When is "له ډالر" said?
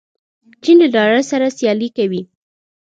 0.81-1.21